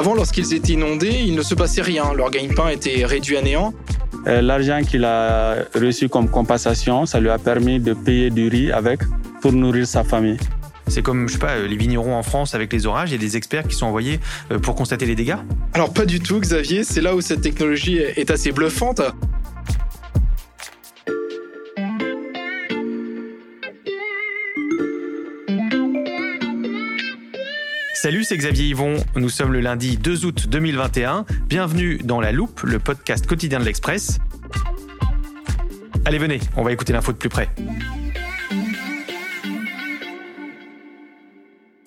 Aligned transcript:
Avant, 0.00 0.14
lorsqu'ils 0.14 0.54
étaient 0.54 0.72
inondés, 0.72 1.24
il 1.26 1.34
ne 1.34 1.42
se 1.42 1.54
passait 1.54 1.82
rien. 1.82 2.14
Leur 2.14 2.30
gagne-pain 2.30 2.70
était 2.70 3.04
réduit 3.04 3.36
à 3.36 3.42
néant. 3.42 3.74
Euh, 4.26 4.40
L'argent 4.40 4.80
qu'il 4.80 5.04
a 5.04 5.56
reçu 5.74 6.08
comme 6.08 6.26
compensation, 6.30 7.04
ça 7.04 7.20
lui 7.20 7.28
a 7.28 7.36
permis 7.36 7.80
de 7.80 7.92
payer 7.92 8.30
du 8.30 8.48
riz 8.48 8.72
avec 8.72 9.00
pour 9.42 9.52
nourrir 9.52 9.86
sa 9.86 10.02
famille. 10.02 10.38
C'est 10.86 11.02
comme, 11.02 11.28
je 11.28 11.34
sais 11.34 11.38
pas, 11.38 11.58
les 11.58 11.76
vignerons 11.76 12.14
en 12.14 12.22
France 12.22 12.54
avec 12.54 12.72
les 12.72 12.86
orages, 12.86 13.10
il 13.10 13.12
y 13.12 13.16
a 13.16 13.18
des 13.18 13.36
experts 13.36 13.68
qui 13.68 13.76
sont 13.76 13.84
envoyés 13.84 14.20
euh, 14.50 14.58
pour 14.58 14.74
constater 14.74 15.04
les 15.04 15.14
dégâts? 15.14 15.36
Alors 15.74 15.92
pas 15.92 16.06
du 16.06 16.18
tout, 16.18 16.40
Xavier, 16.40 16.82
c'est 16.82 17.02
là 17.02 17.14
où 17.14 17.20
cette 17.20 17.42
technologie 17.42 17.98
est 17.98 18.30
assez 18.30 18.52
bluffante. 18.52 19.02
Salut, 28.02 28.24
c'est 28.24 28.38
Xavier 28.38 28.64
Yvon. 28.64 28.94
Nous 29.14 29.28
sommes 29.28 29.52
le 29.52 29.60
lundi 29.60 29.98
2 29.98 30.24
août 30.24 30.48
2021. 30.48 31.26
Bienvenue 31.48 31.98
dans 31.98 32.18
La 32.18 32.32
Loupe, 32.32 32.62
le 32.62 32.78
podcast 32.78 33.26
quotidien 33.26 33.60
de 33.60 33.66
l'Express. 33.66 34.16
Allez, 36.06 36.16
venez, 36.16 36.40
on 36.56 36.62
va 36.62 36.72
écouter 36.72 36.94
l'info 36.94 37.12
de 37.12 37.18
plus 37.18 37.28
près. 37.28 37.50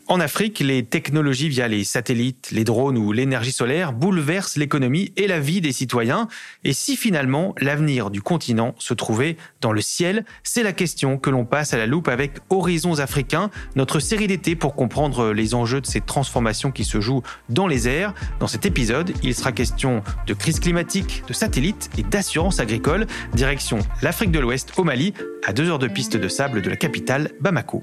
En 0.09 0.19
Afrique, 0.19 0.59
les 0.59 0.83
technologies 0.83 1.47
via 1.47 1.69
les 1.69 1.85
satellites, 1.85 2.49
les 2.51 2.65
drones 2.65 2.97
ou 2.97 3.13
l'énergie 3.13 3.53
solaire 3.53 3.93
bouleversent 3.93 4.57
l'économie 4.57 5.13
et 5.15 5.27
la 5.27 5.39
vie 5.39 5.61
des 5.61 5.71
citoyens. 5.71 6.27
Et 6.65 6.73
si 6.73 6.97
finalement 6.97 7.55
l'avenir 7.61 8.09
du 8.09 8.21
continent 8.21 8.75
se 8.79 8.93
trouvait 8.93 9.37
dans 9.61 9.71
le 9.71 9.79
ciel, 9.79 10.25
c'est 10.43 10.61
la 10.61 10.73
question 10.73 11.17
que 11.17 11.29
l'on 11.29 11.45
passe 11.45 11.73
à 11.73 11.77
la 11.77 11.85
loupe 11.85 12.09
avec 12.09 12.33
Horizons 12.49 12.99
africains, 12.99 13.49
notre 13.77 14.01
série 14.01 14.27
d'été 14.27 14.57
pour 14.57 14.75
comprendre 14.75 15.31
les 15.31 15.55
enjeux 15.55 15.79
de 15.79 15.87
ces 15.87 16.01
transformations 16.01 16.71
qui 16.71 16.83
se 16.83 16.99
jouent 16.99 17.23
dans 17.47 17.67
les 17.67 17.87
airs. 17.87 18.13
Dans 18.41 18.47
cet 18.47 18.65
épisode, 18.65 19.13
il 19.23 19.33
sera 19.33 19.53
question 19.53 20.03
de 20.27 20.33
crise 20.33 20.59
climatique, 20.59 21.23
de 21.29 21.33
satellites 21.33 21.89
et 21.97 22.03
d'assurance 22.03 22.59
agricole. 22.59 23.07
Direction 23.33 23.79
l'Afrique 24.01 24.31
de 24.31 24.39
l'Ouest 24.39 24.73
au 24.75 24.83
Mali, 24.83 25.13
à 25.45 25.53
deux 25.53 25.69
heures 25.69 25.79
de 25.79 25.87
piste 25.87 26.17
de 26.17 26.27
sable 26.27 26.61
de 26.61 26.69
la 26.69 26.75
capitale 26.75 27.31
Bamako. 27.39 27.79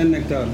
Un 0.00 0.14
hectare. 0.14 0.46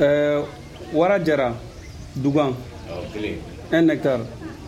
Euh, 0.00 0.42
Waradjara, 0.92 1.54
Dougan, 2.14 2.54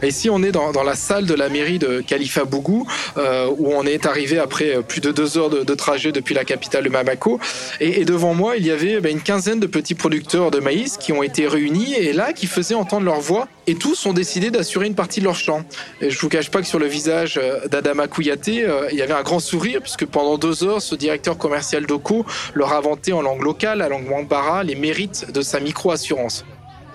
Ici, 0.02 0.28
on 0.30 0.42
est 0.42 0.50
dans, 0.50 0.72
la 0.82 0.96
salle 0.96 1.26
de 1.26 1.34
la 1.34 1.48
mairie 1.48 1.78
de 1.78 2.00
Khalifa 2.00 2.44
Bougou, 2.44 2.86
euh, 3.16 3.48
où 3.56 3.72
on 3.72 3.84
est 3.84 4.04
arrivé 4.04 4.38
après 4.38 4.82
plus 4.82 5.00
de 5.00 5.12
deux 5.12 5.38
heures 5.38 5.48
de, 5.48 5.74
trajet 5.74 6.10
depuis 6.10 6.34
la 6.34 6.44
capitale 6.44 6.84
de 6.84 6.88
Bamako. 6.88 7.38
Et, 7.78 8.04
devant 8.04 8.34
moi, 8.34 8.56
il 8.56 8.66
y 8.66 8.72
avait 8.72 9.00
ben, 9.00 9.12
une 9.12 9.20
quinzaine 9.20 9.60
de 9.60 9.66
petits 9.66 9.94
producteurs 9.94 10.50
de 10.50 10.58
maïs 10.58 10.96
qui 10.96 11.12
ont 11.12 11.22
été 11.22 11.46
réunis 11.46 11.94
et 11.94 12.12
là, 12.12 12.32
qui 12.32 12.46
faisaient 12.46 12.74
entendre 12.74 13.04
leur 13.04 13.20
voix. 13.20 13.46
Et 13.68 13.76
tous 13.76 14.06
ont 14.06 14.12
décidé 14.12 14.50
d'assurer 14.50 14.86
une 14.86 14.96
partie 14.96 15.20
de 15.20 15.24
leur 15.24 15.36
champ. 15.36 15.62
Et 16.00 16.10
je 16.10 16.18
vous 16.18 16.28
cache 16.28 16.50
pas 16.50 16.60
que 16.60 16.66
sur 16.66 16.80
le 16.80 16.86
visage 16.86 17.40
d'Adama 17.70 18.08
Kouyaté, 18.08 18.64
euh, 18.64 18.88
il 18.90 18.98
y 18.98 19.02
avait 19.02 19.14
un 19.14 19.22
grand 19.22 19.38
sourire, 19.38 19.80
puisque 19.80 20.06
pendant 20.06 20.36
deux 20.36 20.64
heures, 20.64 20.82
ce 20.82 20.96
directeur 20.96 21.38
commercial 21.38 21.86
d'Oko 21.86 22.26
leur 22.54 22.72
a 22.72 22.78
inventé 22.78 23.12
en 23.12 23.22
langue 23.22 23.42
locale, 23.42 23.78
la 23.78 23.88
langue 23.88 24.10
Wambara, 24.10 24.64
les 24.64 24.74
mérites 24.74 25.30
de 25.32 25.42
sa 25.42 25.60
micro-assurance. 25.60 26.44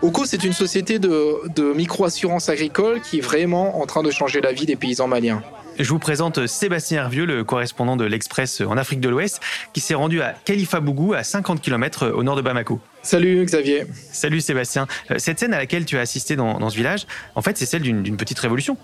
OCO, 0.04 0.26
c'est 0.26 0.44
une 0.44 0.54
société 0.54 1.00
de, 1.00 1.50
de 1.56 1.74
micro-assurance 1.74 2.50
agricole 2.50 3.02
qui 3.02 3.18
est 3.18 3.22
vraiment 3.22 3.82
en 3.82 3.86
train 3.88 4.04
de 4.04 4.12
changer 4.12 4.42
la 4.42 4.52
vie 4.52 4.68
des 4.68 4.76
paysans 4.76 5.08
maliens. 5.08 5.42
Je 5.80 5.90
vous 5.90 5.98
présente 6.00 6.46
Sébastien 6.46 7.02
Hervieux, 7.02 7.26
le 7.26 7.44
correspondant 7.44 7.96
de 7.96 8.06
l'Express 8.06 8.62
en 8.62 8.78
Afrique 8.78 9.00
de 9.00 9.10
l'Ouest, 9.10 9.42
qui 9.74 9.80
s'est 9.80 9.96
rendu 9.96 10.22
à 10.22 10.36
Khalifa 10.46 10.80
Bougou, 10.80 11.14
à 11.14 11.24
50 11.24 11.62
km 11.62 12.10
au 12.10 12.24
nord 12.24 12.36
de 12.36 12.42
Bamako. 12.42 12.80
Salut 13.02 13.44
Xavier. 13.44 13.86
Salut 14.12 14.42
Sébastien. 14.42 14.88
Cette 15.18 15.40
scène 15.40 15.54
à 15.54 15.58
laquelle 15.58 15.86
tu 15.86 15.98
as 15.98 16.02
assisté 16.02 16.36
dans, 16.36 16.60
dans 16.60 16.70
ce 16.70 16.76
village, 16.76 17.08
en 17.36 17.42
fait, 17.42 17.58
c'est 17.58 17.66
celle 17.66 17.82
d'une 17.82 18.18
petite 18.18 18.40
révolution. 18.40 18.78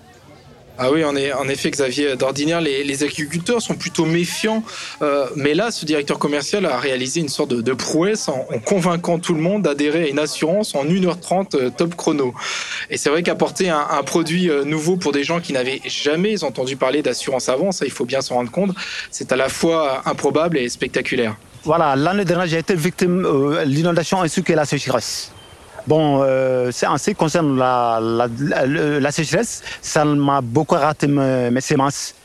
Ah 0.78 0.92
oui, 0.92 1.04
en, 1.04 1.16
effet, 1.16 1.70
Xavier. 1.70 2.16
D'ordinaire, 2.16 2.60
les, 2.60 3.04
agriculteurs 3.04 3.62
sont 3.62 3.76
plutôt 3.76 4.06
méfiants. 4.06 4.64
Euh, 5.02 5.28
mais 5.36 5.54
là, 5.54 5.70
ce 5.72 5.86
directeur 5.86 6.18
commercial 6.18 6.66
a 6.66 6.80
réalisé 6.80 7.20
une 7.20 7.30
sorte 7.30 7.54
de, 7.54 7.74
prouesse 7.74 8.28
en, 8.28 8.46
convainquant 8.66 9.20
tout 9.20 9.34
le 9.34 9.42
monde 9.42 9.62
d'adhérer 9.64 10.04
à 10.04 10.08
une 10.08 10.20
assurance 10.20 10.74
en 10.74 10.86
1h30 10.86 11.56
euh, 11.56 11.70
top 11.70 11.96
chrono. 11.96 12.34
Et 12.90 12.98
c'est 12.98 13.10
vrai 13.10 13.22
qu'apporter 13.22 13.70
un, 13.70 13.86
un, 13.92 14.04
produit 14.04 14.50
euh, 14.50 14.64
nouveau 14.64 14.98
pour 14.98 15.12
des 15.12 15.24
gens 15.24 15.40
qui 15.40 15.54
n'avaient 15.54 15.82
jamais 15.86 16.44
entendu 16.44 16.76
parler 16.76 17.04
d'assurance 17.04 17.50
avant, 17.50 17.72
ça, 17.72 17.86
il 17.86 17.92
faut 17.92 18.06
bien 18.06 18.22
s'en 18.22 18.36
rendre 18.36 18.52
compte, 18.52 18.72
c'est 19.12 19.32
à 19.32 19.36
la 19.36 19.50
fois 19.50 20.02
improbable 20.06 20.58
et 20.58 20.70
spectaculaire. 20.70 21.36
Voilà, 21.66 21.96
l'année 21.96 22.26
dernière, 22.26 22.48
j'ai 22.48 22.58
été 22.58 22.76
victime 22.76 23.22
de 23.22 23.28
euh, 23.28 23.64
l'inondation 23.64 24.22
ainsi 24.22 24.44
que 24.44 24.52
la 24.52 24.66
sécheresse. 24.66 25.32
Bon, 25.86 26.22
euh, 26.24 26.72
en 26.88 26.98
ce 26.98 27.10
qui 27.10 27.16
concerne 27.16 27.58
la, 27.58 28.00
la, 28.00 29.12
sécheresse, 29.12 29.62
ça 29.82 30.06
m'a 30.06 30.40
beaucoup 30.40 30.76
raté 30.76 31.08
mes, 31.08 31.52
mes, 31.52 31.62
semences. 31.62 32.16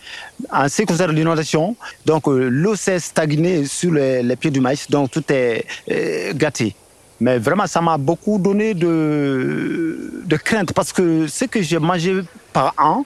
En 0.53 0.69
ce 0.69 0.83
qui 0.83 0.87
concerne 0.87 1.15
l'inondation, 1.15 1.75
donc 2.07 2.29
euh, 2.29 2.49
l'eau 2.49 2.77
s'est 2.77 3.01
stagnée 3.01 3.65
sur 3.65 3.93
les, 3.93 4.23
les, 4.23 4.37
pieds 4.37 4.53
du 4.53 4.61
maïs, 4.61 4.89
donc 4.89 5.11
tout 5.11 5.25
est 5.31 5.67
euh, 5.91 6.33
gâté. 6.35 6.75
Mais 7.21 7.39
vraiment, 7.39 7.67
ça 7.67 7.81
m'a 7.81 7.99
beaucoup 7.99 8.39
donné 8.39 8.75
de, 8.75 10.23
de 10.25 10.37
crainte 10.37 10.73
parce 10.73 10.93
que 10.93 11.27
ce 11.27 11.47
que 11.47 11.61
j'ai 11.61 11.81
mangé 11.81 12.21
par 12.53 12.75
an, 12.79 13.05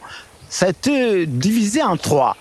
ça 0.50 0.66
a 0.66 0.69
été 0.69 1.24
divisé 1.24 1.82
en 1.82 1.96
trois. 1.96 2.36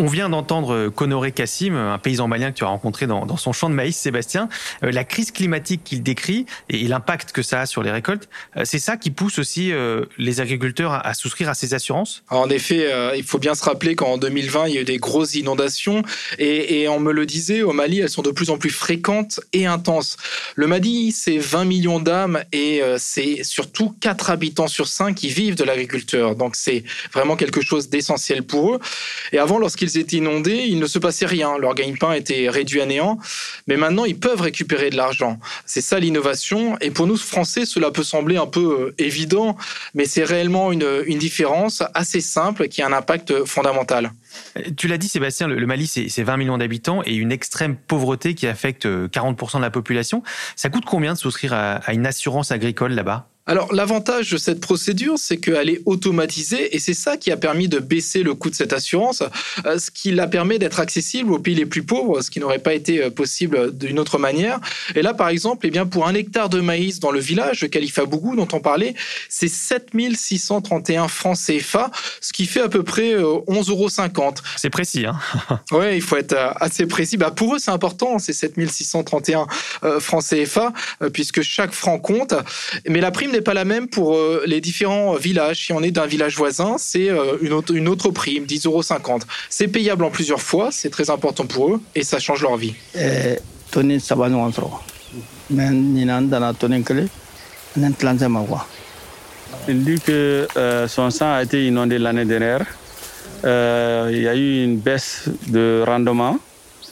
On 0.00 0.06
vient 0.06 0.28
d'entendre 0.28 0.90
Conoré 0.90 1.32
Kassim, 1.32 1.74
un 1.74 1.98
paysan 1.98 2.28
malien 2.28 2.52
que 2.52 2.56
tu 2.56 2.62
as 2.62 2.68
rencontré 2.68 3.08
dans, 3.08 3.36
son 3.36 3.52
champ 3.52 3.68
de 3.68 3.74
maïs, 3.74 3.96
Sébastien. 3.96 4.48
Euh, 4.84 4.92
la 4.92 5.02
crise 5.02 5.32
climatique 5.32 5.82
qu'il 5.82 6.04
décrit 6.04 6.46
et, 6.68 6.86
l'impact 6.86 7.32
que 7.32 7.42
ça 7.42 7.62
a 7.62 7.66
sur 7.66 7.82
les 7.82 7.90
récoltes, 7.90 8.28
euh, 8.56 8.62
c'est 8.64 8.78
ça 8.78 8.96
qui 8.96 9.10
pousse 9.10 9.40
aussi 9.40 9.72
euh, 9.72 10.04
les 10.16 10.40
agriculteurs 10.40 11.04
à, 11.04 11.14
souscrire 11.14 11.48
à 11.48 11.54
ces 11.54 11.74
assurances? 11.74 12.22
En 12.30 12.48
effet, 12.48 12.92
euh, 12.92 13.16
il 13.16 13.24
faut 13.24 13.38
bien 13.38 13.56
se 13.56 13.64
rappeler 13.64 13.96
qu'en 13.96 14.18
2020, 14.18 14.68
il 14.68 14.74
y 14.74 14.78
a 14.78 14.82
eu 14.82 14.84
des 14.84 14.98
grosses 14.98 15.34
inondations 15.34 16.02
et, 16.38 16.86
on 16.88 17.00
me 17.00 17.12
le 17.12 17.26
disait, 17.26 17.62
au 17.62 17.72
Mali, 17.72 17.98
elles 17.98 18.08
sont 18.08 18.22
de 18.22 18.30
plus 18.30 18.50
en 18.50 18.56
plus 18.56 18.70
fréquentes 18.70 19.40
et 19.52 19.66
intenses. 19.66 20.16
Le 20.54 20.66
Mali, 20.66 21.12
c'est 21.12 21.38
20 21.38 21.64
millions 21.64 21.98
d'âmes 21.98 22.42
et 22.52 22.82
euh, 22.82 22.96
c'est 22.98 23.42
surtout 23.42 23.94
4 24.00 24.30
habitants 24.30 24.68
sur 24.68 24.86
5 24.86 25.14
qui 25.14 25.28
vivent 25.28 25.56
de 25.56 25.64
l'agriculture. 25.64 26.36
Donc 26.36 26.56
c'est 26.56 26.84
vraiment 27.12 27.36
quelque 27.36 27.60
chose 27.60 27.88
d'essentiel 27.88 28.42
pour 28.42 28.74
eux. 28.74 28.80
Et 29.32 29.38
avant, 29.38 29.58
lorsqu'ils 29.58 29.87
étaient 29.96 30.16
inondés, 30.16 30.66
il 30.68 30.78
ne 30.78 30.86
se 30.86 30.98
passait 30.98 31.26
rien. 31.26 31.56
Leur 31.58 31.74
gagne-pain 31.74 32.12
était 32.12 32.48
réduit 32.48 32.80
à 32.80 32.86
néant. 32.86 33.18
Mais 33.66 33.76
maintenant, 33.76 34.04
ils 34.04 34.18
peuvent 34.18 34.40
récupérer 34.40 34.90
de 34.90 34.96
l'argent. 34.96 35.38
C'est 35.66 35.80
ça 35.80 35.98
l'innovation. 35.98 36.76
Et 36.80 36.90
pour 36.90 37.06
nous, 37.06 37.16
Français, 37.16 37.64
cela 37.64 37.90
peut 37.90 38.02
sembler 38.02 38.36
un 38.36 38.46
peu 38.46 38.94
évident, 38.98 39.56
mais 39.94 40.04
c'est 40.04 40.24
réellement 40.24 40.72
une, 40.72 41.18
différence 41.18 41.82
assez 41.94 42.20
simple 42.20 42.68
qui 42.68 42.80
a 42.80 42.86
un 42.86 42.92
impact 42.92 43.44
fondamental. 43.44 44.12
Tu 44.76 44.86
l'as 44.86 44.98
dit, 44.98 45.08
Sébastien, 45.08 45.48
le 45.48 45.66
Mali, 45.66 45.86
c'est 45.86 46.22
20 46.22 46.36
millions 46.36 46.58
d'habitants 46.58 47.02
et 47.04 47.14
une 47.14 47.32
extrême 47.32 47.76
pauvreté 47.76 48.34
qui 48.34 48.46
affecte 48.46 48.86
40% 48.86 49.56
de 49.56 49.62
la 49.62 49.70
population. 49.70 50.22
Ça 50.54 50.70
coûte 50.70 50.84
combien 50.84 51.14
de 51.14 51.18
souscrire 51.18 51.52
à 51.54 51.92
une 51.92 52.06
assurance 52.06 52.52
agricole 52.52 52.92
là-bas? 52.92 53.28
Alors 53.48 53.72
l'avantage 53.72 54.30
de 54.30 54.36
cette 54.36 54.60
procédure, 54.60 55.14
c'est 55.16 55.38
qu'elle 55.38 55.70
est 55.70 55.80
automatisée 55.86 56.76
et 56.76 56.78
c'est 56.78 56.92
ça 56.92 57.16
qui 57.16 57.32
a 57.32 57.36
permis 57.38 57.66
de 57.66 57.78
baisser 57.78 58.22
le 58.22 58.34
coût 58.34 58.50
de 58.50 58.54
cette 58.54 58.74
assurance, 58.74 59.22
euh, 59.64 59.78
ce 59.78 59.90
qui 59.90 60.10
la 60.10 60.26
permet 60.26 60.58
d'être 60.58 60.80
accessible 60.80 61.32
aux 61.32 61.38
pays 61.38 61.54
les 61.54 61.64
plus 61.64 61.82
pauvres, 61.82 62.20
ce 62.20 62.30
qui 62.30 62.40
n'aurait 62.40 62.58
pas 62.58 62.74
été 62.74 63.02
euh, 63.02 63.10
possible 63.10 63.74
d'une 63.74 63.98
autre 63.98 64.18
manière. 64.18 64.60
Et 64.94 65.00
là, 65.00 65.14
par 65.14 65.30
exemple, 65.30 65.66
eh 65.66 65.70
bien, 65.70 65.86
pour 65.86 66.06
un 66.06 66.12
hectare 66.12 66.50
de 66.50 66.60
maïs 66.60 67.00
dans 67.00 67.10
le 67.10 67.20
village 67.20 67.62
de 67.62 68.04
Bougou 68.04 68.36
dont 68.36 68.48
on 68.52 68.60
parlait, 68.60 68.94
c'est 69.30 69.48
7631 69.48 71.08
francs 71.08 71.38
CFA, 71.38 71.90
ce 72.20 72.34
qui 72.34 72.44
fait 72.44 72.60
à 72.60 72.68
peu 72.68 72.82
près 72.82 73.14
11,50 73.14 73.18
euh, 73.18 73.72
euros. 73.72 73.88
C'est 74.56 74.68
précis, 74.68 75.06
hein 75.06 75.18
Oui, 75.72 75.94
il 75.94 76.02
faut 76.02 76.18
être 76.18 76.36
assez 76.56 76.84
précis. 76.84 77.16
Bah, 77.16 77.30
pour 77.30 77.54
eux, 77.54 77.58
c'est 77.58 77.70
important, 77.70 78.18
ces 78.18 78.34
7631 78.34 79.46
francs 80.00 80.24
CFA, 80.24 80.74
puisque 81.14 81.40
chaque 81.40 81.72
franc 81.72 81.98
compte. 81.98 82.34
Mais 82.86 83.00
la 83.00 83.10
prime 83.10 83.32
pas 83.40 83.54
la 83.54 83.64
même 83.64 83.88
pour 83.88 84.14
euh, 84.14 84.42
les 84.46 84.60
différents 84.60 85.14
villages. 85.14 85.66
Si 85.66 85.72
on 85.72 85.82
est 85.82 85.90
d'un 85.90 86.06
village 86.06 86.36
voisin, 86.36 86.76
c'est 86.78 87.10
euh, 87.10 87.36
une, 87.40 87.52
autre, 87.52 87.74
une 87.74 87.88
autre 87.88 88.10
prime, 88.10 88.44
10,50 88.44 88.66
euros. 88.66 88.82
C'est 89.48 89.68
payable 89.68 90.04
en 90.04 90.10
plusieurs 90.10 90.42
fois, 90.42 90.70
c'est 90.70 90.90
très 90.90 91.10
important 91.10 91.46
pour 91.46 91.74
eux 91.74 91.80
et 91.94 92.02
ça 92.02 92.18
change 92.18 92.42
leur 92.42 92.56
vie. 92.56 92.74
Il 99.68 99.84
dit 99.84 100.00
que 100.00 100.48
euh, 100.56 100.88
son 100.88 101.10
sang 101.10 101.32
a 101.32 101.42
été 101.42 101.66
inondé 101.66 101.98
l'année 101.98 102.24
dernière. 102.24 102.66
il 103.44 104.22
y 104.22 104.28
a 104.28 104.34
eu 104.34 104.64
une 104.64 104.78
baisse 104.78 105.24
de 105.46 105.82
rendement. 105.86 106.38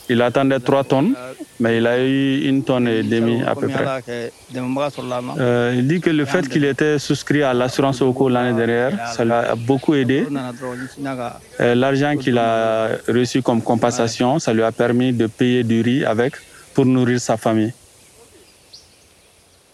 Il 0.09 0.23
attendait 0.23 0.61
3 0.61 0.85
tonnes, 0.85 1.15
mais 1.59 1.79
il 1.79 1.87
a 1.87 1.99
eu 1.99 2.43
une 2.49 2.63
tonne 2.63 2.87
et 2.89 3.03
demie 3.03 3.43
à 3.43 3.55
peu 3.55 3.69
près. 3.69 4.03
Euh, 5.39 5.75
il 5.77 5.87
dit 5.89 6.01
que 6.01 6.11
le 6.11 6.25
fait 6.25 6.49
qu'il 6.49 6.65
était 6.65 6.99
souscrit 6.99 7.43
à 7.43 7.53
l'assurance 7.55 8.01
au 8.03 8.13
cours 8.13 8.31
l'année 8.31 8.57
dernière, 8.57 9.09
ça 9.13 9.25
l'a 9.25 9.55
beaucoup 9.57 9.95
aidé. 9.95 10.27
Euh, 11.61 11.75
l'argent 11.75 12.17
qu'il 12.17 12.39
a 12.39 12.89
reçu 13.09 13.43
comme 13.43 13.63
compensation, 13.63 14.39
ça 14.39 14.53
lui 14.53 14.63
a 14.63 14.73
permis 14.73 15.13
de 15.13 15.27
payer 15.27 15.65
du 15.65 15.81
riz 15.81 16.05
avec 16.05 16.35
pour 16.75 16.87
nourrir 16.87 17.21
sa 17.21 17.37
famille. 17.37 17.73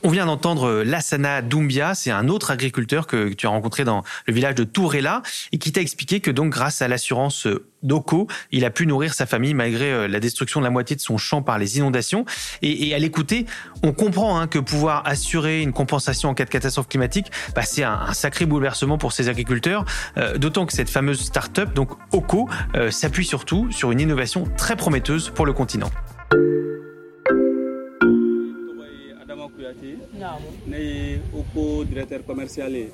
On 0.05 0.09
vient 0.09 0.27
d'entendre 0.27 0.67
euh, 0.67 0.85
Lassana 0.85 1.43
Doumbia, 1.43 1.95
c'est 1.95 2.11
un 2.11 2.27
autre 2.27 2.51
agriculteur 2.51 3.07
que 3.07 3.33
tu 3.35 3.47
as 3.47 3.51
rencontré 3.51 3.85
dans 3.85 4.03
le 4.27 4.35
village 4.35 4.57
de 4.57 4.65
Tourella 4.65 5.23
et 5.53 5.59
qui 5.59 5.71
t'a 5.71 5.81
expliqué 5.81 6.19
que 6.19 6.33
donc 6.33 6.51
grâce 6.51 6.83
à 6.83 6.89
l'assurance 6.89 7.47
euh, 7.47 7.69
d'Oko, 7.85 8.27
il 8.51 8.65
a 8.65 8.71
pu 8.71 8.85
nourrir 8.89 9.15
sa 9.15 9.27
famille 9.27 9.55
malgré 9.55 9.93
euh, 9.93 10.09
la 10.09 10.19
destruction 10.19 10.59
de 10.59 10.65
la 10.65 10.71
moitié 10.71 10.97
de 10.97 11.01
son 11.01 11.19
champ 11.19 11.41
par 11.41 11.57
les 11.57 11.79
inondations. 11.79 12.25
Et, 12.63 12.93
à 12.93 12.99
l'écouter, 12.99 13.47
on 13.85 13.93
comprend 13.93 14.41
hein, 14.41 14.49
que 14.49 14.59
pouvoir 14.59 15.07
assurer 15.07 15.63
une 15.63 15.73
compensation 15.73 16.31
en 16.31 16.35
cas 16.35 16.47
de 16.47 16.51
catastrophe 16.51 16.89
climatique, 16.89 17.31
bah, 17.55 17.63
c'est 17.63 17.85
un, 17.85 18.13
sacré 18.13 18.45
bouleversement 18.45 18.99
pour 18.99 19.13
ces 19.13 19.29
agriculteurs. 19.29 19.85
D'autant 20.37 20.67
que 20.67 20.73
cette 20.73 20.91
fameuse 20.91 21.21
start-up, 21.21 21.73
donc 21.75 21.91
Oko, 22.13 22.49
s'appuie 22.91 23.25
surtout 23.25 23.71
sur 23.71 23.91
une 23.91 24.01
innovation 24.01 24.49
très 24.57 24.77
prometteuse 24.77 25.31
pour 25.31 25.47
le 25.47 25.53
continent. 25.53 25.91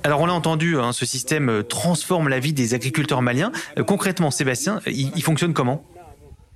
Alors 0.03 0.21
on 0.21 0.25
l'a 0.25 0.33
entendu, 0.33 0.77
hein, 0.77 0.91
ce 0.91 1.05
système 1.05 1.49
euh, 1.49 1.63
transforme 1.63 2.29
la 2.29 2.39
vie 2.39 2.53
des 2.53 2.73
agriculteurs 2.73 3.21
maliens. 3.21 3.51
Euh, 3.77 3.83
concrètement, 3.83 4.31
Sébastien, 4.31 4.81
il, 4.85 5.21
fonctionne 5.23 5.53
comment? 5.53 5.83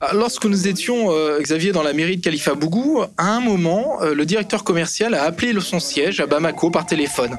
Ah, 0.02 0.12
Lorsque 0.14 0.46
nous 0.46 0.68
étions, 0.68 1.12
euh, 1.12 1.40
Xavier, 1.40 1.72
dans 1.72 1.84
la 1.84 1.94
mairie 1.94 2.18
de 2.18 2.22
Khalifa 2.22 2.54
Bougou, 2.54 3.04
à 3.18 3.36
un 3.36 3.40
moment, 3.40 4.00
le 4.02 4.26
directeur 4.26 4.64
commercial 4.64 5.14
a 5.14 5.24
appelé 5.24 5.58
son 5.62 5.80
siège 5.80 6.20
à 6.20 6.28
Bamako 6.28 6.70
par 6.70 6.86
téléphone. 6.86 7.38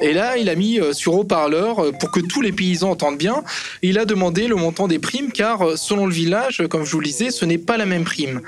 Et 0.00 0.12
là, 0.12 0.36
il 0.36 0.48
a 0.48 0.54
mis 0.54 0.78
euh, 0.78 0.92
sur 0.92 1.14
haut-parleur 1.14 1.78
euh, 1.78 1.92
pour 1.92 2.10
que 2.10 2.20
tous 2.20 2.40
les 2.40 2.52
paysans 2.52 2.90
entendent 2.90 3.18
bien. 3.18 3.42
Il 3.82 3.98
a 3.98 4.04
demandé 4.04 4.46
le 4.46 4.56
montant 4.56 4.88
des 4.88 4.98
primes 4.98 5.32
car 5.32 5.62
euh, 5.62 5.76
selon 5.76 6.06
le 6.06 6.12
village, 6.12 6.62
comme 6.68 6.84
je 6.84 6.92
vous 6.92 7.00
le 7.00 7.06
disais, 7.06 7.30
ce 7.30 7.44
n'est 7.44 7.58
pas 7.58 7.76
la 7.76 7.86
même 7.86 8.04
prime. 8.04 8.40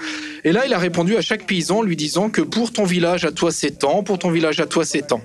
Et 0.44 0.52
là, 0.52 0.67
il 0.67 0.75
a 0.75 0.79
répondu 0.79 1.17
à 1.17 1.20
chaque 1.20 1.47
paysan 1.47 1.82
lui 1.82 1.97
disant 1.97 2.31
que 2.31 2.43
pour 2.43 2.73
ton 2.73 2.85
village 2.85 3.25
à 3.25 3.32
toi 3.32 3.50
c'est 3.50 3.79
temps, 3.79 4.02
pour 4.02 4.19
ton 4.19 4.31
village 4.31 4.61
à 4.61 4.67
toi 4.67 4.85
c'est 4.85 5.06
temps. 5.06 5.23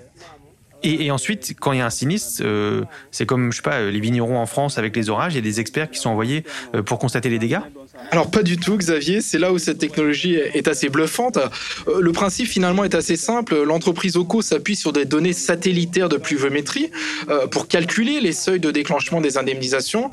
Et, 0.83 1.10
ensuite, 1.10 1.56
quand 1.60 1.72
il 1.72 1.80
y 1.80 1.81
a 1.81 1.86
un 1.88 1.89
sinistre, 1.89 2.44
c'est 3.10 3.25
comme 3.25 3.51
je 3.51 3.57
sais 3.57 3.63
pas 3.63 3.81
les 3.81 4.00
vignerons 4.00 4.38
en 4.38 4.45
France 4.45 4.78
avec 4.78 4.95
les 4.95 5.10
orages, 5.10 5.33
il 5.33 5.38
y 5.38 5.39
a 5.39 5.42
des 5.42 5.60
experts 5.60 5.89
qui 5.89 5.98
sont 5.98 6.12
envoyés 6.12 6.44
pour 6.86 7.00
constater 7.00 7.30
les 7.30 7.39
dégâts? 7.39 7.62
Alors 8.12 8.30
pas 8.30 8.44
du 8.44 8.57
tout, 8.57 8.77
Xavier. 8.77 9.21
C'est 9.21 9.39
là 9.39 9.51
où 9.51 9.57
cette 9.57 9.77
technologie 9.77 10.36
est 10.36 10.68
assez 10.68 10.89
bluffante. 10.89 11.38
Euh, 11.38 12.01
le 12.01 12.12
principe 12.12 12.47
finalement 12.47 12.83
est 12.83 12.95
assez 12.95 13.15
simple. 13.15 13.63
L'entreprise 13.63 14.15
OCO 14.18 14.42
s'appuie 14.42 14.75
sur 14.75 14.94
des 14.94 15.06
données 15.06 15.33
satellitaires 15.33 16.09
de 16.09 16.18
pluviométrie 16.18 16.92
euh, 17.30 17.47
pour 17.47 17.68
calculer 17.68 18.19
les 18.21 18.33
seuils 18.33 18.59
de 18.59 18.71
déclenchement 18.71 19.21
des 19.21 19.38
indemnisations. 19.38 20.12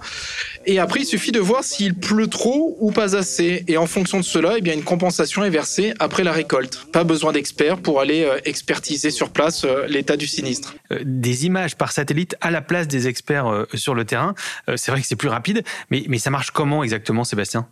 Et 0.66 0.78
après, 0.78 1.00
il 1.00 1.06
suffit 1.06 1.32
de 1.32 1.40
voir 1.40 1.64
s'il 1.64 1.94
pleut 1.94 2.28
trop 2.28 2.76
ou 2.80 2.92
pas 2.92 3.16
assez. 3.16 3.64
Et 3.68 3.76
en 3.76 3.86
fonction 3.86 4.18
de 4.18 4.24
cela, 4.24 4.54
eh 4.58 4.60
bien, 4.60 4.74
une 4.74 4.84
compensation 4.84 5.44
est 5.44 5.50
versée 5.50 5.94
après 5.98 6.24
la 6.24 6.32
récolte. 6.32 6.86
Pas 6.92 7.04
besoin 7.04 7.32
d'experts 7.32 7.78
pour 7.78 8.00
aller 8.00 8.24
euh, 8.24 8.38
expertiser 8.44 9.10
sur 9.10 9.30
place 9.30 9.66
l'état 9.88 10.16
du 10.16 10.26
sinistre. 10.26 10.74
Des 11.04 11.46
images 11.46 11.76
par 11.76 11.92
satellite 11.92 12.36
à 12.40 12.50
la 12.50 12.60
place 12.60 12.88
des 12.88 13.08
experts 13.08 13.66
sur 13.74 13.94
le 13.94 14.04
terrain, 14.04 14.34
c'est 14.76 14.90
vrai 14.90 15.00
que 15.00 15.06
c'est 15.06 15.16
plus 15.16 15.28
rapide, 15.28 15.62
mais, 15.90 16.04
mais 16.08 16.18
ça 16.18 16.30
marche 16.30 16.50
comment 16.50 16.84
exactement, 16.84 17.24
Sébastien? 17.24 17.68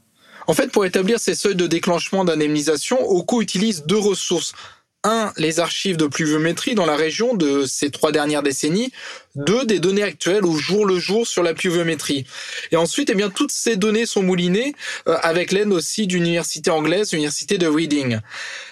En 0.46 0.54
fait, 0.54 0.72
pour 0.72 0.84
établir 0.84 1.20
ces 1.20 1.34
seuils 1.34 1.54
de 1.54 1.66
déclenchement 1.66 2.24
d'indemnisation, 2.24 3.00
OCO 3.08 3.42
utilise 3.42 3.84
deux 3.86 3.98
ressources. 3.98 4.52
Un, 5.02 5.32
les 5.36 5.60
archives 5.60 5.96
de 5.96 6.06
pluviométrie 6.06 6.74
dans 6.74 6.86
la 6.86 6.96
région 6.96 7.34
de 7.34 7.64
ces 7.66 7.90
trois 7.90 8.12
dernières 8.12 8.42
décennies. 8.42 8.92
Deux, 9.36 9.64
des 9.64 9.78
données 9.78 10.02
actuelles 10.02 10.44
au 10.44 10.56
jour 10.56 10.84
le 10.84 10.98
jour 10.98 11.24
sur 11.24 11.44
la 11.44 11.54
pluviométrie. 11.54 12.26
Et 12.72 12.76
ensuite, 12.76 13.10
eh 13.10 13.14
bien, 13.14 13.30
toutes 13.30 13.52
ces 13.52 13.76
données 13.76 14.04
sont 14.04 14.24
moulinées 14.24 14.74
euh, 15.06 15.16
avec 15.22 15.52
l'aide 15.52 15.72
aussi 15.72 16.08
d'une 16.08 16.24
université 16.24 16.70
anglaise, 16.70 17.12
l'université 17.12 17.56
de 17.56 17.68
Reading. 17.68 18.18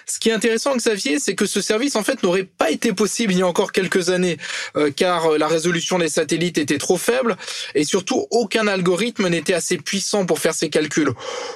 Ce 0.05 0.19
qui 0.19 0.29
est 0.29 0.33
intéressant, 0.33 0.75
Xavier, 0.75 1.17
c'est 1.19 1.35
que 1.35 1.45
ce 1.45 1.61
service, 1.61 1.95
en 1.95 2.03
fait, 2.03 2.23
n'aurait 2.23 2.43
pas 2.43 2.71
été 2.71 2.91
possible 2.91 3.31
il 3.31 3.39
y 3.39 3.41
a 3.41 3.47
encore 3.47 3.71
quelques 3.71 4.09
années, 4.09 4.37
euh, 4.75 4.91
car 4.93 5.27
euh, 5.27 5.37
la 5.37 5.47
résolution 5.47 5.97
des 5.97 6.09
satellites 6.09 6.57
était 6.57 6.77
trop 6.77 6.97
faible, 6.97 7.37
et 7.73 7.85
surtout, 7.85 8.27
aucun 8.29 8.67
algorithme 8.67 9.29
n'était 9.29 9.53
assez 9.53 9.77
puissant 9.77 10.25
pour 10.25 10.39
faire 10.39 10.53
ces 10.53 10.69
calculs. 10.69 11.11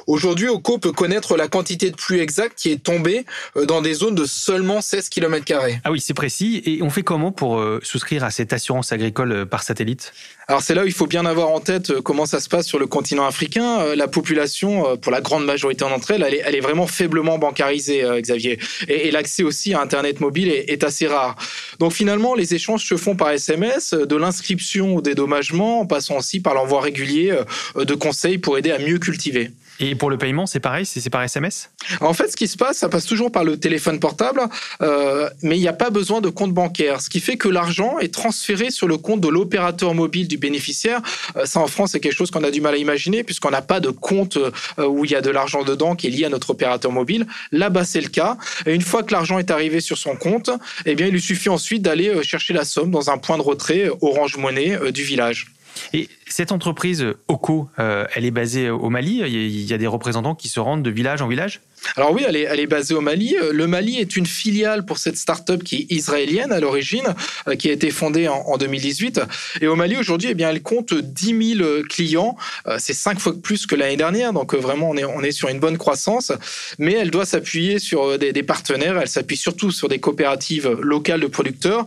Aujourd'hui, 0.07 0.47
OCO 0.47 0.77
peut 0.77 0.94
connaître 0.94 1.35
la 1.35 1.49
quantité 1.49 1.91
de 1.91 1.95
pluie 1.97 2.19
exacte 2.19 2.57
qui 2.57 2.71
est 2.71 2.81
tombée 2.81 3.25
euh, 3.57 3.65
dans 3.65 3.81
des 3.81 3.95
zones 3.95 4.15
de 4.15 4.25
seulement 4.25 4.79
16 4.79 5.09
km. 5.09 5.44
Ah 5.83 5.91
oui, 5.91 5.99
c'est 5.99 6.13
précis. 6.13 6.61
Et 6.65 6.81
on 6.83 6.89
fait 6.89 7.03
comment 7.03 7.33
pour 7.33 7.61
souscrire 7.81 8.23
à 8.23 8.31
cette 8.31 8.53
assurance 8.53 8.91
agricole 8.91 9.02
par 9.50 9.63
satellite? 9.63 10.13
Alors 10.48 10.62
c'est 10.62 10.75
là 10.75 10.84
où 10.84 10.86
il 10.86 10.94
faut 10.94 11.07
bien 11.07 11.25
avoir 11.25 11.50
en 11.50 11.60
tête 11.60 11.92
euh, 11.92 12.01
comment 12.01 12.25
ça 12.25 12.40
se 12.42 12.50
passe 12.50 12.68
sur 12.68 12.78
le 12.78 12.86
continent 12.86 13.25
africain. 13.25 13.80
Euh, 13.80 13.95
la 13.95 14.07
population, 14.10 14.88
euh, 14.88 14.95
pour 14.98 15.12
la 15.12 15.22
grande 15.22 15.45
majorité 15.45 15.86
d'entre 15.86 16.12
elles, 16.12 16.24
elle 16.28 16.34
est, 16.34 16.42
elle 16.45 16.56
est 16.56 16.60
vraiment 16.60 16.88
faiblement 16.88 17.38
bancarisée, 17.38 18.04
Xavier. 18.19 18.60
Et, 18.88 19.12
l'accès 19.12 19.44
aussi 19.44 19.74
à 19.74 19.81
Internet 19.81 20.19
mobile 20.19 20.50
est, 20.50 20.69
est, 20.69 20.84
assez 20.84 21.07
rare. 21.07 21.36
Donc 21.80 21.94
finalement, 21.94 22.36
les 22.36 22.56
échanges 22.56 22.84
se 22.84 22.98
font 22.98 23.16
par 23.16 23.30
SMS, 23.30 23.94
de 23.94 24.16
l'inscription 24.16 24.95
au 24.95 25.01
dédommagement, 25.01 25.81
en 25.81 25.86
passant 25.86 26.18
aussi 26.18 26.40
par 26.40 26.56
l'envoi 26.56 26.81
régulier 26.81 27.38
de 27.75 27.94
conseils 27.94 28.40
pour 28.40 28.57
aider 28.57 28.72
à 28.72 28.80
mieux 28.80 28.98
cultiver. 28.98 29.51
Et 29.80 29.95
pour 29.95 30.10
le 30.10 30.18
paiement, 30.18 30.45
c'est 30.45 30.60
pareil, 30.60 30.86
c'est 30.86 31.10
par 31.10 31.24
SMS 31.24 31.72
En 32.00 32.13
fait, 32.13 32.28
ce 32.30 32.38
qui 32.38 32.48
se 32.48 32.57
passe, 32.57 32.78
ça 32.78 32.90
passe 32.90 33.06
toujours 33.06 33.31
par 33.31 33.44
le 33.44 33.57
téléphone 33.57 34.00
portable, 34.00 34.42
euh, 34.81 35.30
mais 35.42 35.57
il 35.57 35.62
n'y 35.62 35.68
a 35.68 35.73
pas 35.73 35.90
besoin 35.90 36.21
de 36.21 36.30
compte 36.30 36.54
bancaire, 36.54 37.02
ce 37.02 37.09
qui 37.09 37.19
fait 37.19 37.38
que 37.38 37.50
l'argent 37.50 37.97
est 38.00 38.14
transféré 38.14 38.69
sur 38.69 38.88
le 38.88 38.97
compte 38.97 39.21
de 39.21 39.28
l'opérateur 39.28 39.94
mobile 39.94 40.28
du 40.33 40.37
bénéficiaire. 40.37 40.99
Euh, 41.37 41.45
ça, 41.45 41.59
en 41.59 41.68
France, 41.68 41.92
c'est 41.92 41.99
quelque 41.99 42.16
chose 42.16 42.31
qu'on 42.31 42.44
a 42.44 42.52
du 42.52 42.61
mal 42.61 42.73
à 42.73 42.78
imaginer, 42.78 43.23
puisqu'on 43.23 43.52
n'a 43.52 43.61
pas 43.61 43.80
de 43.80 43.92
compte 43.92 44.37
euh, 44.37 44.87
où 44.87 45.06
il 45.06 45.11
y 45.11 45.16
a 45.16 45.21
de 45.21 45.30
l'argent 45.30 45.63
dedans 45.63 45.95
qui 45.95 46.07
est 46.07 46.09
lié 46.09 46.25
à 46.25 46.30
notre 46.30 46.49
opérateur 46.49 46.92
mobile. 46.92 47.28
Là-bas, 47.52 47.85
c'est 47.85 48.02
le 48.02 48.09
cas. 48.09 48.37
Et 48.66 48.73
une 48.73 48.81
fois 48.81 49.04
que 49.04 49.13
l'argent 49.13 49.37
est 49.37 49.52
arrivé 49.52 49.80
sur 49.80 49.97
son 49.97 50.16
compte, 50.16 50.49
eh 50.85 50.95
bien, 50.95 51.07
il 51.07 51.13
lui 51.13 51.21
suffit 51.21 51.49
ensuite 51.49 51.83
d'aller 51.83 52.23
chercher 52.23 52.54
la 52.54 52.66
somme 52.66 52.92
dans 52.92 53.09
un 53.09 53.18
point 53.18 53.37
de 53.37 53.44
retrait 53.44 53.90
Orange 54.02 54.37
Monnaie 54.37 54.92
du 54.92 55.04
village. 55.04 55.47
Et 55.94 56.09
cette 56.27 56.51
entreprise 56.51 57.06
OCO, 57.27 57.69
euh, 57.80 58.06
elle 58.15 58.25
est 58.25 58.31
basée 58.31 58.69
au 58.69 58.89
Mali. 58.89 59.21
Il 59.25 59.65
y 59.65 59.73
a 59.73 59.77
des 59.77 59.87
représentants 59.87 60.35
qui 60.35 60.49
se 60.49 60.59
rendent 60.59 60.83
de 60.83 60.92
village 60.92 61.21
en 61.21 61.27
village 61.27 61.61
alors 61.95 62.13
oui, 62.13 62.23
elle 62.25 62.35
est, 62.37 62.68
basée 62.68 62.94
au 62.94 63.01
Mali. 63.01 63.35
Euh, 63.42 63.51
le 63.51 63.68
Mali 63.68 63.99
est 63.99 64.15
une 64.15 64.25
filiale 64.25 64.85
pour 64.85 64.97
cette 64.97 65.18
start-up 65.18 65.63
qui 65.63 65.75
est 65.75 65.94
israélienne 65.94 66.51
à 66.51 66.59
l'origine, 66.59 67.06
euh, 67.47 67.56
qui 67.56 67.69
a 67.69 67.73
été 67.73 67.92
fondée 67.92 68.27
en, 68.27 68.57
2018. 68.57 69.21
Et 69.61 69.68
au 69.68 69.75
Mali, 69.75 69.97
aujourd'hui, 69.97 70.30
eh 70.31 70.33
bien, 70.33 70.49
elle 70.49 70.61
compte 70.61 70.94
10 70.94 71.56
000 71.57 71.83
clients. 71.89 72.37
C'est 72.77 72.94
cinq 72.94 73.19
fois 73.19 73.33
plus 73.33 73.65
que 73.65 73.75
l'année 73.75 73.97
dernière. 73.97 74.33
Donc 74.33 74.56
vraiment, 74.56 74.89
on 74.89 74.97
est, 74.97 75.03
on 75.03 75.21
est 75.21 75.31
sur 75.31 75.49
une 75.49 75.59
bonne 75.59 75.77
croissance. 75.77 76.31
Mais 76.80 76.94
elle 76.94 77.11
doit 77.11 77.25
s'appuyer 77.25 77.80
sur 77.80 78.18
des 78.18 78.44
partenaires. 78.44 78.97
Elle 78.99 79.09
s'appuie 79.09 79.37
surtout 79.37 79.71
sur 79.71 79.89
des 79.89 79.99
coopératives 79.99 80.69
locales 80.81 81.19
de 81.19 81.27
producteurs. 81.27 81.85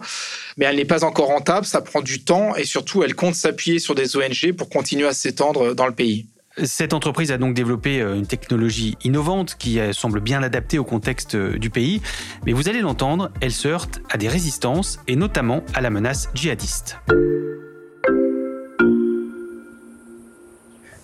Mais 0.57 0.67
elle 0.67 0.77
n'est 0.77 0.85
pas 0.85 1.05
encore 1.05 1.29
rentable. 1.29 1.67
Ça 1.67 1.81
prend 1.81 2.03
du 2.03 2.23
temps. 2.23 2.55
Et 2.57 2.65
surtout, 2.65 3.03
elle 3.03 3.15
compte 3.15 3.35
s'appuyer 3.35 3.79
sur 3.79 3.95
des 3.95 4.17
ONG 4.17 4.26
pour 4.57 4.69
continuer 4.69 5.07
à 5.07 5.13
s'étendre 5.13 5.75
dans 5.75 5.87
le 5.87 5.93
pays. 5.93 6.27
Cette 6.65 6.95
entreprise 6.95 7.33
a 7.33 7.37
donc 7.37 7.53
développé 7.53 8.01
euh, 8.01 8.15
une 8.15 8.27
technologie 8.27 8.97
innovante 9.05 9.57
qui 9.59 9.79
euh, 9.79 9.93
semble 9.93 10.21
bien 10.21 10.43
adaptée 10.43 10.79
au 10.79 10.85
contexte 10.85 11.35
euh, 11.35 11.59
du 11.59 11.69
pays, 11.69 12.01
mais 12.47 12.55
vous 12.55 12.71
allez 12.71 12.81
l'entendre, 12.81 13.31
elle 13.43 13.53
se 13.53 13.69
heurte 13.69 14.01
à 14.09 14.17
des 14.17 14.29
résistances 14.29 14.99
et 15.07 15.17
notamment 15.17 15.63
à 15.75 15.83
la 15.83 15.91
menace 15.91 16.31
djihadiste. 16.35 16.99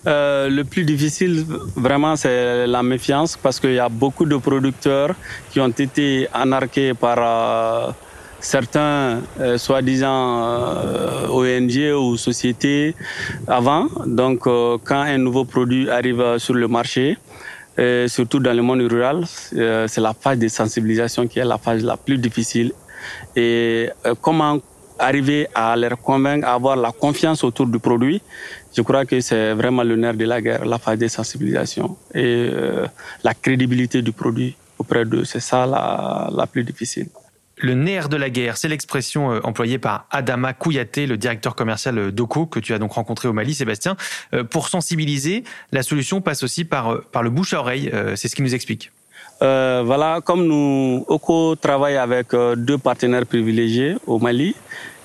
le 0.05 0.63
plus 0.63 0.83
difficile, 0.83 1.45
vraiment, 1.77 2.17
c'est 2.17 2.67
la 2.67 2.83
méfiance 2.83 3.37
parce 3.37 3.59
qu'il 3.61 3.73
y 3.73 3.79
a 3.79 3.87
beaucoup 3.87 4.25
de 4.25 4.35
producteurs 4.35 5.15
qui 5.51 5.61
ont 5.61 5.69
été 5.69 6.27
anarqués 6.33 6.93
par 6.93 7.95
certains 8.43 9.21
euh, 9.39 9.57
soi-disant 9.57 10.43
euh, 10.43 11.27
ONG 11.29 11.95
ou 11.97 12.17
sociétés 12.17 12.93
avant. 13.47 13.87
Donc 14.05 14.45
euh, 14.45 14.77
quand 14.83 15.01
un 15.01 15.17
nouveau 15.17 15.45
produit 15.45 15.89
arrive 15.89 16.37
sur 16.37 16.53
le 16.53 16.67
marché, 16.67 17.17
et 17.77 18.05
surtout 18.07 18.39
dans 18.39 18.53
le 18.53 18.61
monde 18.61 18.81
rural, 18.81 19.23
c'est 19.25 20.01
la 20.01 20.13
phase 20.13 20.37
de 20.37 20.47
sensibilisation 20.47 21.27
qui 21.27 21.39
est 21.39 21.45
la 21.45 21.57
phase 21.57 21.83
la 21.83 21.97
plus 21.97 22.19
difficile. 22.19 22.71
Et 23.35 23.89
comment 24.21 24.59
arriver 24.99 25.47
à 25.55 25.75
leur 25.75 25.97
convaincre, 25.99 26.47
à 26.47 26.53
avoir 26.53 26.75
la 26.75 26.91
confiance 26.91 27.43
autour 27.43 27.65
du 27.65 27.79
produit, 27.79 28.21
je 28.77 28.83
crois 28.83 29.05
que 29.05 29.19
c'est 29.21 29.53
vraiment 29.53 29.81
le 29.81 29.95
nerf 29.95 30.13
de 30.13 30.25
la 30.25 30.39
guerre, 30.39 30.65
la 30.65 30.77
phase 30.77 30.99
de 30.99 31.07
sensibilisation 31.07 31.97
et 32.13 32.51
la 33.23 33.33
crédibilité 33.33 34.03
du 34.03 34.11
produit 34.11 34.55
auprès 34.77 35.03
d'eux. 35.03 35.25
C'est 35.25 35.39
ça 35.39 35.65
la, 35.65 36.29
la 36.31 36.45
plus 36.45 36.63
difficile. 36.63 37.07
Le 37.63 37.75
nerf 37.75 38.09
de 38.09 38.17
la 38.17 38.29
guerre, 38.29 38.57
c'est 38.57 38.67
l'expression 38.67 39.31
euh, 39.31 39.39
employée 39.45 39.77
par 39.77 40.05
Adama 40.11 40.51
Kouyaté, 40.51 41.07
le 41.07 41.15
directeur 41.15 41.55
commercial 41.55 41.97
euh, 41.97 42.11
d'Oko, 42.11 42.45
que 42.45 42.59
tu 42.59 42.73
as 42.73 42.77
donc 42.77 42.91
rencontré 42.91 43.29
au 43.29 43.33
Mali, 43.33 43.53
Sébastien. 43.53 43.95
Euh, 44.33 44.43
pour 44.43 44.67
sensibiliser, 44.67 45.45
la 45.71 45.81
solution 45.81 46.19
passe 46.19 46.43
aussi 46.43 46.65
par, 46.65 46.99
par 47.13 47.23
le 47.23 47.29
bouche 47.29 47.53
à 47.53 47.61
oreille. 47.61 47.89
C'est 48.15 48.27
ce 48.27 48.35
qu'il 48.35 48.43
nous 48.43 48.53
explique. 48.53 48.91
voilà, 49.39 50.19
comme 50.25 50.45
nous, 50.45 51.05
Oko 51.07 51.55
travaille 51.55 51.95
avec 51.95 52.35
deux 52.57 52.77
partenaires 52.77 53.25
privilégiés 53.25 53.95
au 54.07 54.19
Mali, 54.19 54.55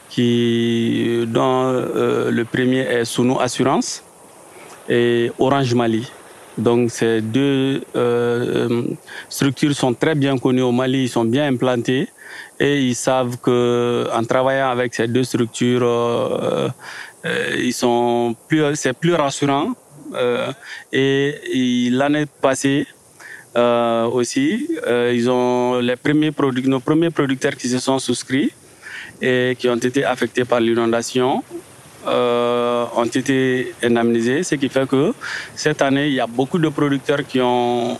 qui, 0.08 1.24
dont 1.28 1.70
le 1.70 2.42
premier 2.42 2.80
est 2.80 3.04
Sounou 3.04 3.38
Assurance 3.38 4.02
et 4.88 5.30
Orange 5.38 5.74
Mali. 5.74 6.10
Donc 6.56 6.90
ces 6.90 7.20
deux 7.20 7.82
structures 9.28 9.76
sont 9.76 9.94
très 9.94 10.16
bien 10.16 10.38
connues 10.38 10.62
au 10.62 10.72
Mali, 10.72 11.04
ils 11.04 11.08
sont 11.08 11.24
bien 11.24 11.46
implantés 11.46 12.08
et 12.60 12.80
ils 12.80 12.94
savent 12.94 13.36
que 13.38 14.08
en 14.12 14.24
travaillant 14.24 14.70
avec 14.70 14.94
ces 14.94 15.06
deux 15.06 15.24
structures, 15.24 15.82
euh, 15.82 16.68
euh, 17.24 17.56
ils 17.58 17.72
sont 17.72 18.34
plus, 18.48 18.62
c'est 18.74 18.92
plus 18.92 19.14
rassurant. 19.14 19.74
Euh, 20.14 20.50
et, 20.92 21.88
l'année 21.90 22.26
passée 22.40 22.86
aussi, 24.12 24.68
ils 24.86 25.28
ont 25.28 25.80
les 25.80 25.96
premiers 25.96 26.32
nos 26.64 26.78
premiers 26.80 27.10
producteurs 27.10 27.56
qui 27.56 27.68
se 27.68 27.78
sont 27.80 27.98
souscrits 27.98 28.52
et 29.20 29.56
qui 29.58 29.68
ont 29.68 29.76
été 29.76 30.04
affectés 30.04 30.44
par 30.44 30.60
l'inondation. 30.60 31.42
ont 32.06 33.10
été 33.20 33.74
indemnisés, 33.82 34.44
ce 34.44 34.54
qui 34.54 34.68
fait 34.68 34.88
que 34.88 35.12
cette 35.56 35.82
année, 35.82 36.06
il 36.06 36.14
y 36.14 36.20
a 36.20 36.28
beaucoup 36.28 36.58
de 36.58 36.68
producteurs 36.68 37.26
qui 37.26 37.40
ont 37.40 37.98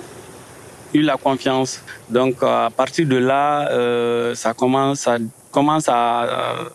eu 0.94 1.02
la 1.02 1.16
confiance. 1.16 1.82
Donc 2.08 2.42
à 2.42 2.70
partir 2.74 3.06
de 3.06 3.16
là, 3.16 3.70
euh, 3.70 4.34
ça 4.34 4.54
commence 4.54 5.06
à, 5.06 5.18
commence 5.50 5.88
à, 5.88 6.70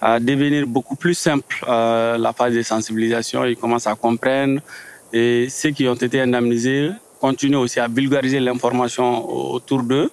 à 0.00 0.20
devenir 0.20 0.66
beaucoup 0.66 0.96
plus 0.96 1.14
simple 1.14 1.56
euh, 1.68 2.18
la 2.18 2.32
phase 2.32 2.54
de 2.54 2.62
sensibilisation. 2.62 3.44
Ils 3.44 3.56
commencent 3.56 3.86
à 3.86 3.94
comprendre 3.94 4.60
et 5.12 5.48
ceux 5.48 5.70
qui 5.70 5.88
ont 5.88 5.94
été 5.94 6.20
indemnisés 6.20 6.90
continuent 7.20 7.56
aussi 7.56 7.80
à 7.80 7.88
vulgariser 7.88 8.40
l'information 8.40 9.28
autour 9.54 9.82
d'eux. 9.82 10.10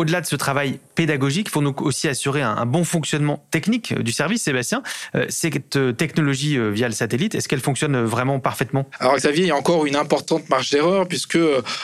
Au-delà 0.00 0.22
de 0.22 0.26
ce 0.26 0.34
travail 0.34 0.78
pédagogique, 0.94 1.48
il 1.48 1.50
faut 1.50 1.60
donc 1.60 1.82
aussi 1.82 2.08
assurer 2.08 2.40
un, 2.40 2.64
bon 2.64 2.84
fonctionnement 2.84 3.44
technique 3.50 3.92
du 4.00 4.12
service, 4.12 4.42
Sébastien. 4.42 4.82
Euh, 5.14 5.26
cette 5.28 5.76
euh, 5.76 5.92
technologie 5.92 6.56
euh, 6.56 6.70
via 6.70 6.88
le 6.88 6.94
satellite, 6.94 7.34
est-ce 7.34 7.50
qu'elle 7.50 7.60
fonctionne 7.60 8.02
vraiment 8.04 8.40
parfaitement? 8.40 8.88
Alors 8.98 9.16
Xavier, 9.16 9.44
il 9.44 9.48
y 9.48 9.50
a 9.50 9.56
encore 9.56 9.84
une 9.84 9.96
importante 9.96 10.48
marge 10.48 10.70
d'erreur 10.70 11.06
puisque, 11.06 11.36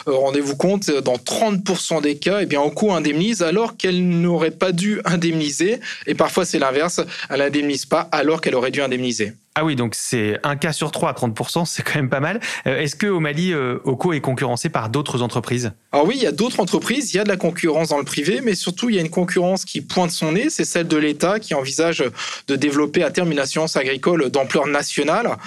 rendez-vous 0.06 0.56
compte, 0.56 0.90
dans 0.90 1.16
30% 1.16 2.00
des 2.00 2.16
cas, 2.16 2.38
eh 2.40 2.46
bien, 2.46 2.62
Oco 2.62 2.90
indemnise 2.90 3.42
alors 3.42 3.76
qu'elle 3.76 4.08
n'aurait 4.08 4.50
pas 4.50 4.73
dû 4.73 5.02
indemniser. 5.04 5.80
Et 6.06 6.14
parfois 6.14 6.46
c'est 6.46 6.58
l'inverse, 6.58 7.02
elle 7.28 7.40
n'indemnise 7.40 7.85
pas 7.85 8.08
alors 8.12 8.40
qu'elle 8.40 8.54
aurait 8.54 8.70
dû 8.70 8.80
indemniser. 8.80 9.35
Ah 9.58 9.64
oui, 9.64 9.75
donc 9.75 9.94
c'est 9.94 10.38
un 10.42 10.54
cas 10.54 10.75
sur 10.75 10.90
trois 10.90 11.08
à 11.08 11.12
30%, 11.14 11.64
c'est 11.64 11.82
quand 11.82 11.94
même 11.94 12.10
pas 12.10 12.20
mal. 12.20 12.40
Euh, 12.66 12.78
est-ce 12.78 12.94
qu'au 12.94 13.20
Mali, 13.20 13.54
euh, 13.54 13.78
Oko 13.84 14.12
est 14.12 14.20
concurrencé 14.20 14.68
par 14.68 14.90
d'autres 14.90 15.22
entreprises? 15.22 15.72
Alors 15.92 16.06
oui, 16.06 16.16
il 16.18 16.22
y 16.22 16.26
a 16.26 16.32
d'autres 16.32 16.60
entreprises, 16.60 17.14
il 17.14 17.16
y 17.16 17.20
a 17.20 17.25
de 17.25 17.30
la 17.30 17.38
concurrence 17.38 17.88
dans 17.88 17.96
le 17.96 18.04
privé, 18.04 18.42
mais 18.42 18.54
surtout 18.54 18.90
il 18.90 18.96
y 18.96 18.98
a 18.98 19.00
une 19.00 19.08
concurrence 19.08 19.64
qui 19.64 19.80
pointe 19.80 20.10
son 20.10 20.32
nez, 20.32 20.50
c'est 20.50 20.66
celle 20.66 20.88
de 20.88 20.98
l'État 20.98 21.40
qui 21.40 21.54
envisage 21.54 22.04
de 22.48 22.54
développer 22.54 23.02
à 23.02 23.10
terme 23.10 23.32
une 23.32 23.38
assurance 23.38 23.78
agricole 23.78 24.28
d'ampleur 24.28 24.66
nationale. 24.66 25.38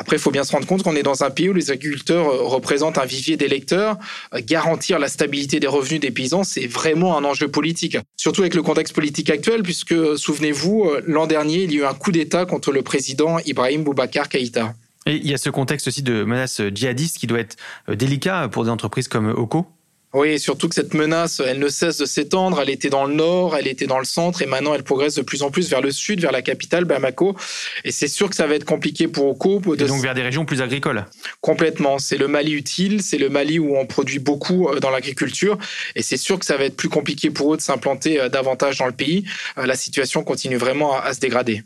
Après, 0.00 0.14
il 0.14 0.20
faut 0.20 0.30
bien 0.30 0.44
se 0.44 0.52
rendre 0.52 0.66
compte 0.66 0.84
qu'on 0.84 0.94
est 0.94 1.02
dans 1.02 1.24
un 1.24 1.30
pays 1.30 1.48
où 1.48 1.52
les 1.52 1.72
agriculteurs 1.72 2.28
euh, 2.28 2.42
représentent 2.44 2.98
un 2.98 3.04
vivier 3.04 3.36
d'électeurs. 3.36 3.98
Euh, 4.32 4.40
garantir 4.40 5.00
la 5.00 5.08
stabilité 5.08 5.58
des 5.58 5.66
revenus 5.66 5.98
des 6.00 6.12
paysans, 6.12 6.44
c'est 6.44 6.68
vraiment 6.68 7.18
un 7.18 7.24
enjeu 7.24 7.48
politique. 7.48 7.98
Surtout 8.16 8.42
avec 8.42 8.54
le 8.54 8.62
contexte 8.62 8.94
politique 8.94 9.28
actuel, 9.28 9.64
puisque, 9.64 9.90
euh, 9.90 10.16
souvenez-vous, 10.16 10.88
l'an 11.04 11.26
dernier, 11.26 11.64
il 11.64 11.72
y 11.72 11.78
a 11.78 11.80
eu 11.80 11.84
un 11.84 11.94
coup 11.94 12.12
d'État 12.12 12.46
contre 12.46 12.70
le 12.70 12.82
président 12.82 13.40
Ibrahim 13.40 13.82
Boubacar 13.82 14.28
Keïta. 14.28 14.72
Et 15.06 15.16
il 15.16 15.28
y 15.28 15.34
a 15.34 15.38
ce 15.38 15.50
contexte 15.50 15.88
aussi 15.88 16.02
de 16.02 16.22
menace 16.22 16.60
djihadiste 16.72 17.18
qui 17.18 17.26
doit 17.26 17.40
être 17.40 17.56
délicat 17.88 18.48
pour 18.48 18.62
des 18.62 18.70
entreprises 18.70 19.08
comme 19.08 19.30
Oko 19.30 19.66
oui, 20.14 20.38
surtout 20.40 20.70
que 20.70 20.74
cette 20.74 20.94
menace, 20.94 21.42
elle 21.44 21.58
ne 21.58 21.68
cesse 21.68 21.98
de 21.98 22.06
s'étendre. 22.06 22.60
Elle 22.62 22.70
était 22.70 22.88
dans 22.88 23.04
le 23.04 23.14
nord, 23.14 23.56
elle 23.56 23.66
était 23.66 23.86
dans 23.86 23.98
le 23.98 24.06
centre, 24.06 24.40
et 24.40 24.46
maintenant 24.46 24.74
elle 24.74 24.82
progresse 24.82 25.14
de 25.16 25.22
plus 25.22 25.42
en 25.42 25.50
plus 25.50 25.68
vers 25.68 25.82
le 25.82 25.90
sud, 25.90 26.20
vers 26.20 26.32
la 26.32 26.40
capitale, 26.40 26.86
Bamako. 26.86 27.36
Et 27.84 27.92
c'est 27.92 28.08
sûr 28.08 28.30
que 28.30 28.36
ça 28.36 28.46
va 28.46 28.54
être 28.54 28.64
compliqué 28.64 29.06
pour 29.06 29.26
Oko. 29.26 29.60
De... 29.76 29.84
Et 29.84 29.88
donc 29.88 30.00
vers 30.00 30.14
des 30.14 30.22
régions 30.22 30.46
plus 30.46 30.62
agricoles. 30.62 31.04
Complètement. 31.42 31.98
C'est 31.98 32.16
le 32.16 32.26
Mali 32.26 32.52
utile, 32.52 33.02
c'est 33.02 33.18
le 33.18 33.28
Mali 33.28 33.58
où 33.58 33.76
on 33.76 33.84
produit 33.84 34.18
beaucoup 34.18 34.68
euh, 34.68 34.80
dans 34.80 34.90
l'agriculture, 34.90 35.58
et 35.94 36.02
c'est 36.02 36.16
sûr 36.16 36.38
que 36.38 36.46
ça 36.46 36.56
va 36.56 36.64
être 36.64 36.76
plus 36.76 36.88
compliqué 36.88 37.30
pour 37.30 37.52
eux 37.52 37.56
de 37.58 37.62
s'implanter 37.62 38.18
euh, 38.18 38.28
davantage 38.30 38.78
dans 38.78 38.86
le 38.86 38.92
pays. 38.92 39.24
Euh, 39.58 39.66
la 39.66 39.76
situation 39.76 40.24
continue 40.24 40.56
vraiment 40.56 40.98
à 40.98 41.12
se 41.12 41.20
dégrader. 41.20 41.62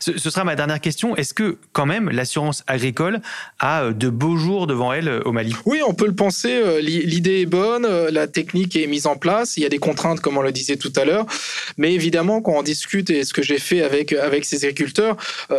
Ce, 0.00 0.18
sera 0.18 0.44
ma 0.44 0.56
dernière 0.56 0.80
question. 0.80 1.16
Est-ce 1.16 1.34
que 1.34 1.58
quand 1.72 1.86
même 1.86 2.10
l'assurance 2.10 2.62
agricole 2.66 3.20
a 3.58 3.84
euh, 3.84 3.92
de 3.92 4.08
beaux 4.08 4.36
jours 4.36 4.66
devant 4.66 4.92
elle 4.92 5.08
euh, 5.08 5.22
au 5.24 5.32
Mali? 5.32 5.54
Oui, 5.66 5.80
on 5.86 5.94
peut 5.94 6.06
le 6.06 6.14
penser. 6.14 6.52
Euh, 6.52 6.80
l'idée 6.80 7.40
est 7.40 7.46
bonne, 7.46 7.86
la 7.86 8.26
technique 8.26 8.76
est 8.76 8.86
mise 8.86 9.06
en 9.06 9.16
place. 9.16 9.56
Il 9.56 9.62
y 9.62 9.66
a 9.66 9.68
des 9.68 9.78
contraintes, 9.78 10.20
comme 10.20 10.36
on 10.36 10.42
le 10.42 10.52
disait 10.52 10.76
tout 10.76 10.92
à 10.96 11.04
l'heure. 11.04 11.26
Mais 11.76 11.92
évidemment, 11.92 12.40
quand 12.40 12.52
on 12.52 12.62
discute, 12.62 13.10
et 13.10 13.24
ce 13.24 13.32
que 13.32 13.42
j'ai 13.42 13.58
fait 13.58 13.82
avec, 13.82 14.12
avec 14.12 14.44
ces 14.44 14.64
agriculteurs, 14.64 15.16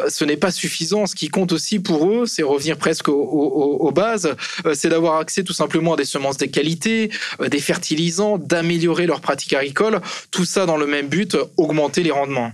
ce 0.08 0.26
n'est 0.26 0.38
pas 0.38 0.52
suffisant. 0.52 1.06
Ce 1.06 1.16
qui 1.16 1.30
compte 1.30 1.52
aussi 1.52 1.80
pour 1.80 2.10
eux, 2.10 2.26
c'est 2.26 2.44
revenir 2.44 2.78
presque 2.78 3.10
aux, 3.10 3.92
bases. 3.94 4.36
C'est 4.74 4.90
d'avoir 4.90 5.18
accès 5.18 5.44
tout 5.44 5.54
simplement 5.54 5.94
à 5.94 5.98
des 5.98 6.06
semences 6.06 6.38
de 6.38 6.46
qualité, 6.46 7.12
des 7.46 7.60
fertilisants, 7.60 8.38
d'améliorer 8.38 9.06
leurs 9.06 9.22
pratiques 9.22 9.54
agricoles. 9.54 10.02
Tout 10.32 10.46
ça 10.46 10.66
dans 10.66 10.78
le 10.78 10.88
même 10.88 11.08
but, 11.08 11.38
augmenter 11.58 12.04
les 12.04 12.12
rendements. 12.12 12.52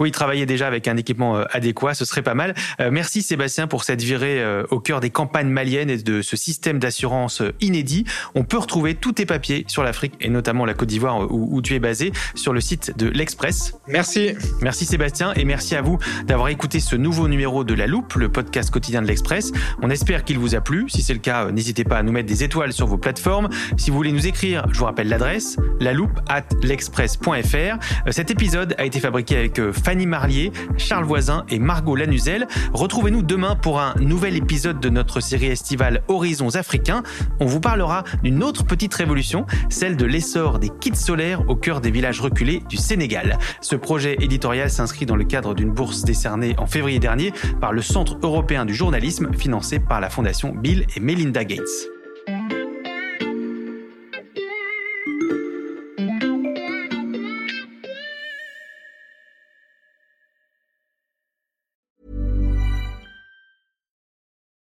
Oui, 0.00 0.10
travailler 0.12 0.46
déjà 0.46 0.66
avec 0.66 0.88
un 0.88 0.96
équipement 0.96 1.36
euh, 1.36 1.44
adéquat, 1.50 1.92
ce 1.92 2.06
serait 2.06 2.22
pas 2.22 2.32
mal. 2.32 2.54
Euh, 2.80 2.88
merci 2.90 3.20
Sébastien 3.20 3.66
pour 3.66 3.84
cette 3.84 4.00
virée 4.00 4.40
euh, 4.40 4.64
au 4.70 4.80
cœur 4.80 5.00
des 5.00 5.10
campagnes 5.10 5.50
maliennes 5.50 5.90
et 5.90 5.98
de 5.98 6.22
ce 6.22 6.38
système 6.38 6.78
d'assurance 6.78 7.42
inédit. 7.60 8.06
On 8.34 8.42
peut 8.42 8.56
retrouver 8.56 8.94
tous 8.94 9.12
tes 9.12 9.26
papiers 9.26 9.64
sur 9.68 9.82
l'Afrique 9.82 10.14
et 10.22 10.30
notamment 10.30 10.64
la 10.64 10.72
Côte 10.72 10.88
d'Ivoire 10.88 11.30
où, 11.30 11.60
tu 11.60 11.74
es 11.74 11.78
basé 11.78 12.12
sur 12.34 12.54
le 12.54 12.62
site 12.62 12.96
de 12.96 13.08
l'Express. 13.08 13.74
Merci. 13.88 14.30
Merci 14.62 14.86
Sébastien 14.86 15.34
et 15.34 15.44
merci 15.44 15.76
à 15.76 15.82
vous 15.82 15.98
d'avoir 16.24 16.48
écouté 16.48 16.80
ce 16.80 16.96
nouveau 16.96 17.28
numéro 17.28 17.62
de 17.62 17.74
La 17.74 17.86
Loupe, 17.86 18.14
le 18.14 18.30
podcast 18.30 18.70
quotidien 18.70 19.02
de 19.02 19.06
l'Express. 19.06 19.52
On 19.82 19.90
espère 19.90 20.24
qu'il 20.24 20.38
vous 20.38 20.54
a 20.54 20.62
plu. 20.62 20.88
Si 20.88 21.02
c'est 21.02 21.12
le 21.12 21.18
cas, 21.18 21.50
n'hésitez 21.50 21.84
pas 21.84 21.98
à 21.98 22.02
nous 22.02 22.12
mettre 22.12 22.28
des 22.28 22.42
étoiles 22.42 22.72
sur 22.72 22.86
vos 22.86 22.96
plateformes. 22.96 23.50
Si 23.76 23.90
vous 23.90 23.96
voulez 23.96 24.12
nous 24.12 24.26
écrire, 24.26 24.66
je 24.72 24.78
vous 24.78 24.86
rappelle 24.86 25.08
l'adresse, 25.08 25.58
la 25.78 25.92
loupe 25.92 26.18
at 26.26 26.44
l'express.fr. 26.62 28.10
Cet 28.10 28.30
épisode 28.30 28.74
a 28.78 28.86
été 28.86 28.98
fabriqué 28.98 29.36
avec 29.36 29.60
Fanny 29.90 30.06
Marlier, 30.06 30.52
Charles 30.76 31.04
Voisin 31.04 31.44
et 31.48 31.58
Margot 31.58 31.96
Lanuzel. 31.96 32.46
Retrouvez-nous 32.72 33.22
demain 33.22 33.56
pour 33.56 33.80
un 33.80 33.96
nouvel 33.98 34.36
épisode 34.36 34.78
de 34.78 34.88
notre 34.88 35.18
série 35.18 35.48
estivale 35.48 36.04
Horizons 36.06 36.54
africains. 36.54 37.02
On 37.40 37.46
vous 37.46 37.58
parlera 37.58 38.04
d'une 38.22 38.44
autre 38.44 38.64
petite 38.64 38.94
révolution, 38.94 39.46
celle 39.68 39.96
de 39.96 40.04
l'essor 40.04 40.60
des 40.60 40.68
kits 40.68 40.94
solaires 40.94 41.42
au 41.50 41.56
cœur 41.56 41.80
des 41.80 41.90
villages 41.90 42.20
reculés 42.20 42.62
du 42.68 42.76
Sénégal. 42.76 43.36
Ce 43.60 43.74
projet 43.74 44.16
éditorial 44.20 44.70
s'inscrit 44.70 45.06
dans 45.06 45.16
le 45.16 45.24
cadre 45.24 45.56
d'une 45.56 45.72
bourse 45.72 46.04
décernée 46.04 46.54
en 46.56 46.66
février 46.66 47.00
dernier 47.00 47.32
par 47.60 47.72
le 47.72 47.82
Centre 47.82 48.16
européen 48.22 48.66
du 48.66 48.74
journalisme 48.76 49.32
financé 49.36 49.80
par 49.80 50.00
la 50.00 50.08
Fondation 50.08 50.54
Bill 50.54 50.86
et 50.94 51.00
Melinda 51.00 51.42
Gates. 51.42 51.99